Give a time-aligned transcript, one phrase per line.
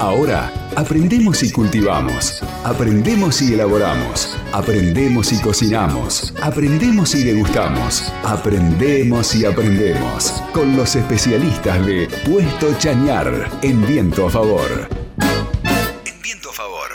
[0.00, 2.42] Ahora, aprendemos y cultivamos.
[2.64, 4.34] Aprendemos y elaboramos.
[4.50, 6.32] Aprendemos y cocinamos.
[6.42, 8.10] Aprendemos y degustamos.
[8.24, 10.42] Aprendemos y aprendemos.
[10.54, 14.88] Con los especialistas de Puesto Chañar en Viento a Favor.
[16.06, 16.88] En Viento a Favor.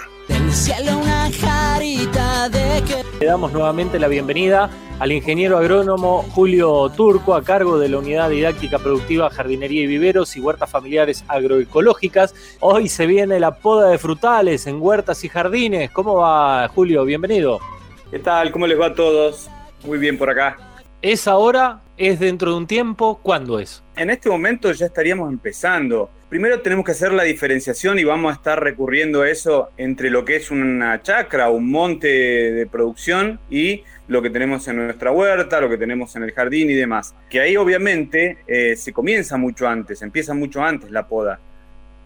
[2.51, 4.69] Le damos nuevamente la bienvenida
[4.99, 10.35] al ingeniero agrónomo Julio Turco a cargo de la Unidad Didáctica Productiva Jardinería y Viveros
[10.37, 12.35] y Huertas Familiares Agroecológicas.
[12.59, 15.89] Hoy se viene la poda de frutales en huertas y jardines.
[15.89, 17.03] ¿Cómo va Julio?
[17.03, 17.59] Bienvenido.
[18.11, 18.51] ¿Qué tal?
[18.51, 19.49] ¿Cómo les va a todos?
[19.83, 20.74] Muy bien por acá.
[21.07, 21.81] ¿Es ahora?
[21.97, 23.19] ¿Es dentro de un tiempo?
[23.21, 23.83] ¿Cuándo es?
[23.95, 26.09] En este momento ya estaríamos empezando.
[26.29, 30.25] Primero tenemos que hacer la diferenciación y vamos a estar recurriendo a eso entre lo
[30.25, 35.61] que es una chacra, un monte de producción y lo que tenemos en nuestra huerta,
[35.61, 37.13] lo que tenemos en el jardín y demás.
[37.29, 41.39] Que ahí obviamente eh, se comienza mucho antes, empieza mucho antes la poda.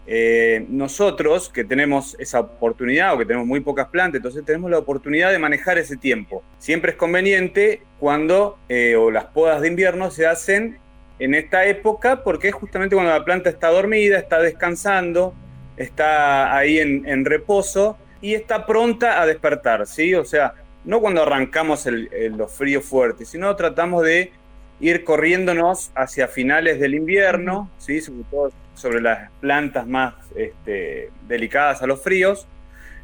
[0.06, 4.78] Eh, nosotros que tenemos esa oportunidad o que tenemos muy pocas plantas, entonces tenemos la
[4.78, 6.42] oportunidad de manejar ese tiempo.
[6.58, 10.78] Siempre es conveniente cuando eh, o las podas de invierno se hacen
[11.18, 15.34] en esta época porque es justamente cuando la planta está dormida, está descansando,
[15.76, 20.14] está ahí en, reposo y está pronta a despertar, ¿sí?
[20.14, 24.32] O sea, no cuando arrancamos los fríos fuertes, sino tratamos de
[24.80, 28.00] ir corriéndonos hacia finales del invierno, ¿sí?
[28.00, 32.46] sobre todo sobre las plantas más este, delicadas a los fríos,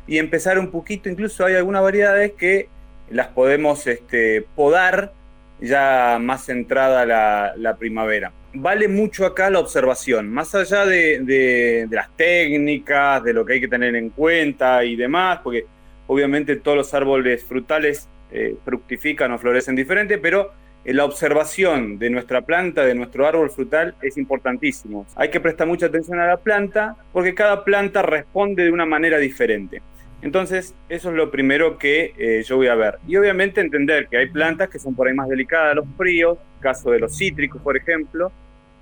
[0.06, 2.68] y empezar un poquito, incluso hay algunas variedades que
[3.10, 5.12] las podemos este, podar
[5.60, 8.32] ya más centrada la, primavera.
[8.52, 13.68] Vale mucho acá la observación, más allá de, las técnicas, de lo que hay que
[13.68, 15.66] tener en cuenta y demás, porque
[16.06, 20.52] obviamente todos los árboles frutales eh, fructifican o florecen diferente, pero
[20.94, 25.06] la observación de nuestra planta, de nuestro árbol frutal, es importantísimo.
[25.16, 29.18] Hay que prestar mucha atención a la planta porque cada planta responde de una manera
[29.18, 29.82] diferente.
[30.22, 32.98] Entonces, eso es lo primero que eh, yo voy a ver.
[33.06, 36.38] Y obviamente entender que hay plantas que son por ahí más delicadas a los fríos,
[36.60, 38.32] caso de los cítricos, por ejemplo,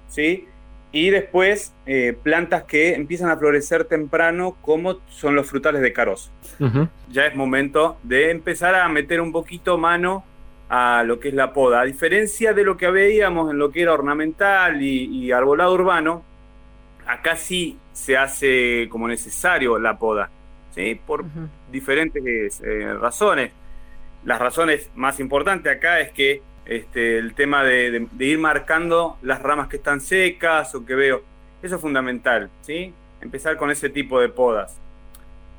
[0.09, 0.47] ¿sí?
[0.93, 6.31] Y después eh, plantas que empiezan a florecer temprano, como son los frutales de carozo.
[7.11, 10.25] Ya es momento de empezar a meter un poquito mano
[10.69, 11.81] a lo que es la poda.
[11.81, 16.25] A diferencia de lo que veíamos en lo que era ornamental y, arbolado urbano,
[17.07, 20.31] acá sí se hace como necesario la poda.
[20.75, 21.01] ¿sí?
[21.07, 21.25] por
[21.71, 23.53] diferentes eh, razones.
[24.25, 29.69] Las razones más importantes acá es que este, el tema de, ir marcando las ramas
[29.69, 31.23] que están secas o que veo,
[31.63, 32.93] eso es fundamental, ¿sí?
[33.21, 34.79] Empezar con ese tipo de podas.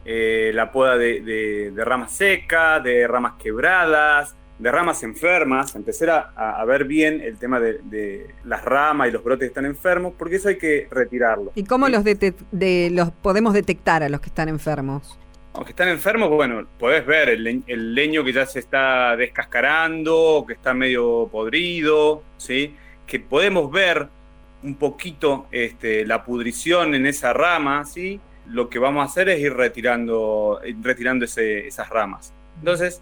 [0.03, 6.85] Eh, la poda de, ramas secas, de ramas quebradas, de ramas enfermas, empezar a, ver
[6.85, 10.57] bien el tema de, las ramas y los brotes que están enfermos, porque eso hay
[10.57, 11.51] que retirarlo.
[11.55, 15.19] ¿Y cómo los, de, los podemos detectar a los que están enfermos?
[15.53, 20.53] Los que están enfermos, bueno, podés ver el, leño que ya se está descascarando, que
[20.53, 22.75] está medio podrido, ¿sí?
[23.05, 24.07] que podemos ver
[24.63, 28.19] un poquito este, la pudrición en esa rama, ¿sí?
[28.47, 32.33] lo que vamos a hacer es ir retirando, retirando esas ramas.
[32.59, 33.01] Entonces,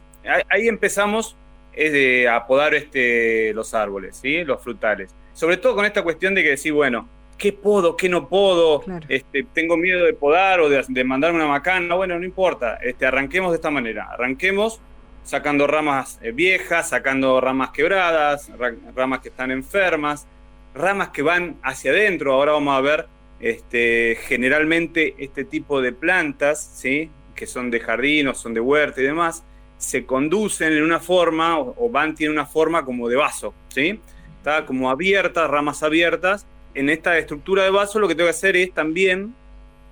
[0.50, 1.38] ahí empezamos
[1.76, 4.44] es de apodar este, los árboles, ¿sí?
[4.44, 5.14] los frutales.
[5.34, 7.08] Sobre todo con esta cuestión de que decir, bueno,
[7.38, 8.84] ¿qué puedo, qué no puedo?
[9.10, 11.96] Este, tengo miedo de podar o de, de mandarme una macana.
[11.96, 14.10] Bueno, no importa, este, arranquemos de esta manera.
[14.12, 14.80] Arranquemos
[15.24, 18.52] sacando ramas eh, viejas, sacando ramas quebradas,
[18.96, 20.28] ramas que están enfermas,
[20.76, 22.34] ramas que van hacia adentro.
[22.34, 23.08] Ahora vamos a ver
[23.40, 27.10] este, generalmente este tipo de plantas, ¿sí?
[27.36, 29.44] que son de jardín o son de huerta y demás,
[29.84, 34.00] se conducen en una forma, o, van, tienen una forma como de vaso, ¿sí?
[34.38, 36.46] Está como abiertas, ramas abiertas.
[36.74, 39.36] En esta estructura de vaso lo que tengo que hacer es también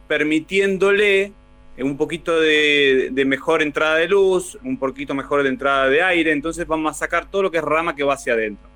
[0.08, 1.34] permitiéndole
[1.78, 6.66] un poquito de, mejor entrada de luz, un poquito mejor de entrada de aire, entonces
[6.66, 8.70] vamos a sacar todo lo que es rama que va hacia adentro.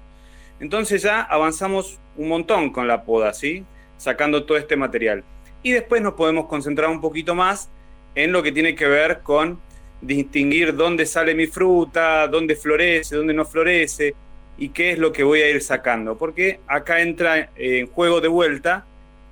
[0.59, 3.63] Entonces ya avanzamos un montón con la poda, ¿sí?
[3.97, 5.23] Sacando todo este material.
[5.63, 7.69] Y después nos podemos concentrar un poquito más
[8.15, 9.59] en lo que tiene que ver con
[10.01, 14.13] distinguir dónde sale mi fruta, dónde florece, dónde no florece
[14.57, 16.17] y qué es lo que voy a ir sacando.
[16.17, 18.85] Porque acá entra en juego de vuelta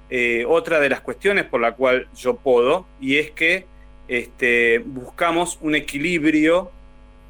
[0.09, 3.65] eh, otra de las cuestiones por la cual yo puedo y es que
[4.07, 6.71] este, buscamos un equilibrio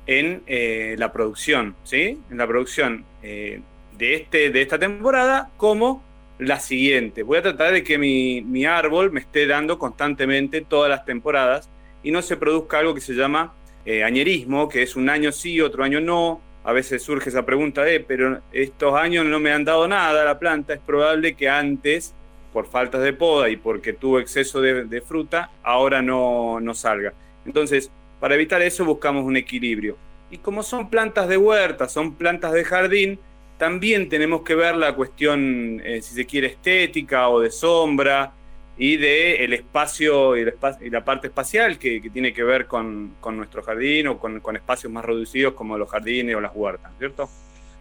[0.05, 2.19] en eh, la producción, ¿sí?
[2.29, 3.61] En la producción eh,
[3.97, 6.03] de, este, de esta temporada como
[6.39, 7.23] la siguiente.
[7.23, 11.69] Voy a tratar de que mi, mi árbol me esté dando constantemente todas las temporadas
[12.03, 13.53] y no se produzca algo que se llama
[13.85, 16.41] eh, añerismo, que es un año sí, otro año no.
[16.65, 20.25] A veces surge esa pregunta de, pero estos años no me han dado nada a
[20.25, 22.13] la planta, es probable que antes
[22.53, 27.13] por faltas de poda y porque tuvo exceso de, fruta, ahora no, no salga.
[27.45, 29.97] Entonces, para evitar eso buscamos un equilibrio.
[30.31, 33.19] Y como son plantas de huerta, son plantas de jardín,
[33.57, 38.31] también tenemos que ver la cuestión, eh, si se quiere, estética o de sombra
[38.77, 40.45] y de el espacio y,
[40.89, 45.53] la parte espacial que, tiene que ver con, nuestro jardín o con, espacios más reducidos
[45.53, 47.29] como los jardines o las huertas, ¿cierto?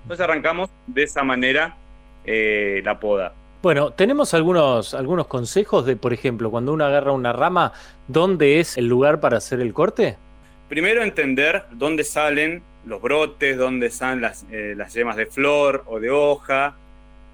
[0.02, 1.76] Entonces arrancamos de esa manera
[2.24, 3.32] eh, la poda.
[3.62, 7.72] Bueno, tenemos algunos, algunos consejos de, por ejemplo, cuando uno agarra una rama,
[8.08, 10.16] ¿dónde es el lugar para hacer el corte?
[10.68, 16.00] Primero entender dónde salen los brotes, dónde salen las, eh, las yemas de flor o
[16.00, 16.74] de hoja,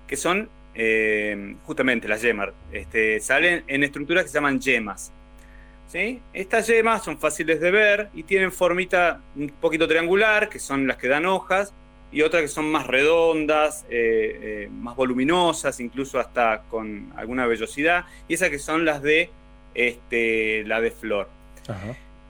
[0.06, 0.50] que son
[0.80, 2.50] eh, justamente las yemas.
[2.72, 5.12] Este, salen en estructuras que se llaman yemas.
[5.88, 6.22] ¿sí?
[6.32, 10.96] Estas yemas son fáciles de ver y tienen formita un poquito triangular, que son las
[10.96, 11.74] que dan hojas,
[12.12, 18.34] y otras que son más redondas, eh, más voluminosas, incluso hasta con alguna vellosidad, y
[18.34, 19.30] esas que son las de,
[19.74, 21.28] este, la de flor.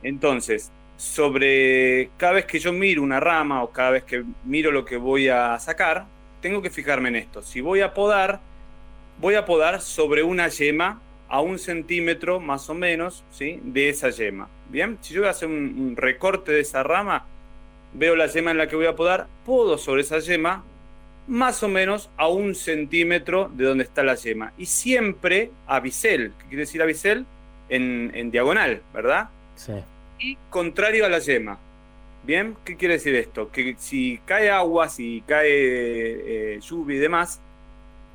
[0.03, 4.85] Entonces, sobre cada vez que yo miro una rama o cada vez que miro lo
[4.85, 6.07] que voy a sacar,
[6.41, 7.43] tengo que fijarme en esto.
[7.43, 8.41] Si voy a podar,
[9.21, 13.61] voy a podar sobre una yema a un centímetro más o menos ¿sí?
[13.63, 14.49] de esa yema.
[14.71, 17.27] Bien, si yo voy a hacer un, recorte de esa rama,
[17.93, 20.65] veo la yema en la que voy a podar, podo sobre esa yema
[21.27, 24.53] más o menos a un centímetro de donde está la yema.
[24.57, 27.27] Y siempre a bisel, ¿qué quiere decir a bisel?
[27.69, 29.29] En, en diagonal, ¿verdad?
[29.55, 29.75] Sí
[30.19, 31.59] y contrario a la yema.
[32.25, 32.57] ¿Bien?
[32.65, 33.51] ¿Qué quiere decir esto?
[33.51, 37.41] Que si cae agua, si cae eh, lluvia y demás,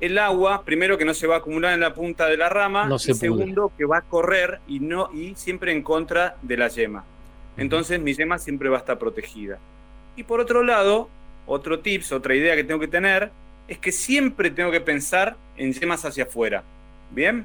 [0.00, 2.88] el agua, primero que no se va a acumular en la punta de la rama,
[2.94, 7.04] y segundo que va a correr y, no, y siempre en contra de la yema.
[7.56, 9.58] Entonces mi yema siempre va a estar protegida.
[10.16, 11.08] Y por otro lado,
[11.46, 13.30] otro tips, otra idea que tengo que tener,
[13.68, 16.62] es que siempre tengo que pensar en yemas hacia afuera.
[17.10, 17.44] ¿Bien?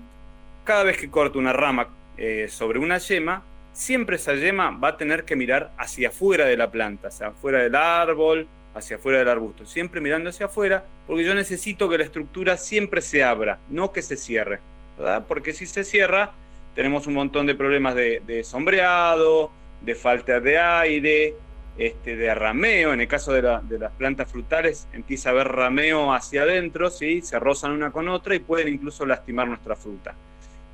[0.66, 4.98] Cada vez que corto una rama eh, sobre una yema, siempre esa yema va a
[4.98, 9.30] tener que mirar hacia afuera de la planta, hacia afuera del árbol, hacia afuera del
[9.30, 13.92] arbusto, siempre mirando hacia afuera, porque yo necesito que la estructura siempre se abra, no
[13.92, 14.60] que se cierre,
[14.98, 15.26] ¿verdad?
[15.28, 16.32] Porque si se cierra,
[16.76, 19.52] tenemos un montón de problemas de, sombreado,
[19.82, 21.34] de falta de aire,
[21.78, 26.44] este, de rameo, en el caso de, las plantas frutales empieza a haber rameo hacia
[26.44, 27.22] adentro, ¿sí?
[27.22, 30.14] se rozan una con otra y pueden incluso lastimar nuestra fruta.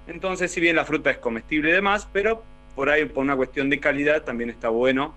[0.08, 2.44] Entonces, si bien la fruta es comestible y demás, pero
[2.76, 5.16] por ahí por una cuestión de calidad también está bueno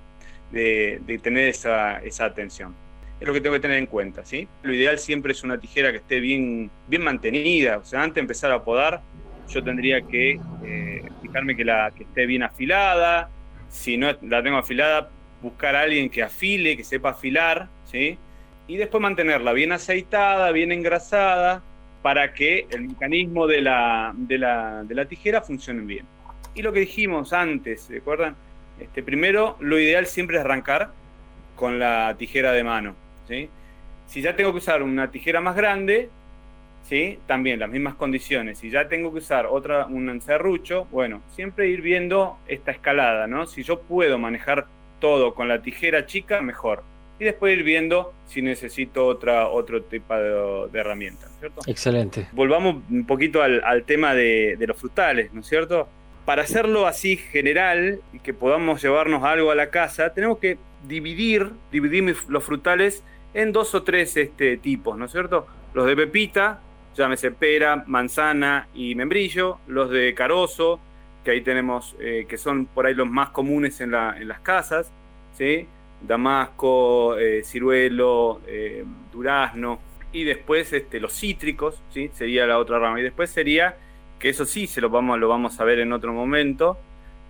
[0.51, 2.75] de, tener esa, atención.
[3.21, 4.47] Es lo que tengo que tener en cuenta, ¿sí?
[4.63, 8.21] Lo ideal siempre es una tijera que esté bien, bien mantenida, o sea, antes de
[8.21, 9.03] empezar a podar,
[9.49, 13.29] yo tendría que eh, fijarme que, la, que esté bien afilada,
[13.69, 15.11] si no la tengo afilada,
[15.43, 18.17] buscar a alguien que afile, que sepa afilar, ¿sí?
[18.69, 21.63] Y después mantenerla bien aceitada, bien engrasada,
[22.03, 26.07] para que el mecanismo de la, de la, de la tijera funcione bien.
[26.59, 28.35] Y lo que dijimos antes, ¿se acuerdan?
[28.81, 30.91] Este, primero, lo ideal siempre es arrancar
[31.55, 32.97] con la tijera de mano.
[33.29, 33.49] ¿sí?
[34.09, 36.11] Si ya tengo que usar una tijera más grande,
[36.83, 37.21] ¿sí?
[37.29, 38.59] también las mismas condiciones.
[38.59, 43.47] Si ya tengo que usar otra, un serrucho, bueno, siempre ir viendo esta escalada, ¿no?
[43.47, 44.67] Si yo puedo manejar
[44.99, 46.83] todo con la tijera chica, mejor.
[47.21, 51.61] Y después ir viendo si necesito otra, otro tipo de, herramienta, ¿cierto?
[51.69, 52.27] Excelente.
[52.33, 55.89] Volvamos un poquito al, tema de, de, los frutales, ¿no es cierto?
[56.29, 61.53] Para hacerlo así general y que podamos llevarnos algo a la casa, tenemos que dividir,
[61.73, 65.47] dividir los frutales en dos o tres este, tipos, ¿no es cierto?
[65.73, 66.61] Los de pepita,
[66.95, 70.81] llámese pera, manzana y membrillo, los de carozo,
[71.25, 74.93] que ahí tenemos, eh, que son por ahí los más comunes en, las casas,
[75.33, 75.67] ¿sí?
[76.03, 79.81] Damasco, eh, ciruelo, eh, durazno,
[80.13, 82.11] y después este, los cítricos, ¿sí?
[82.13, 83.79] Sería la otra rama, y después sería
[84.19, 86.79] que eso sí se lo vamos, lo vamos a ver en otro momento,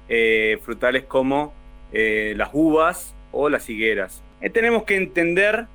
[0.09, 1.53] eh, frutales como
[1.93, 4.23] eh, las uvas o las higueras.
[4.41, 5.67] Eh, tenemos que entender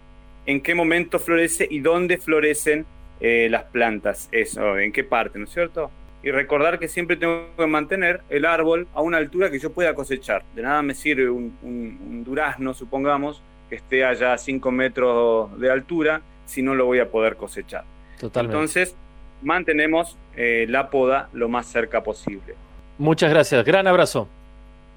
[0.46, 2.86] en qué momento florece y dónde florecen
[3.22, 5.90] las plantas, eso, en qué parte, ¿no es cierto?
[6.24, 9.96] Y recordar que siempre tengo que mantener el árbol a una altura que yo pueda
[9.96, 10.44] cosechar.
[10.54, 16.22] De nada me sirve un, durazno, supongamos, que esté allá a 5 metros de altura,
[16.46, 17.86] si no lo voy a poder cosechar.
[18.20, 18.58] Totalmente.
[18.58, 18.98] Entonces,
[19.44, 22.56] mantenemos eh, la poda lo más cerca posible.
[22.98, 24.28] Muchas gracias, gran abrazo.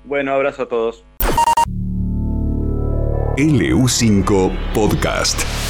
[0.05, 1.05] Bueno, abrazo a todos.
[3.37, 5.66] LU5 Podcast.